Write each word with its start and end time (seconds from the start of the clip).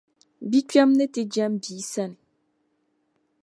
bikpɛm’ 0.49 0.89
ni 0.97 1.05
ti 1.13 1.21
jɛm 1.33 1.53
bia 1.63 1.83
sani. 1.93 2.17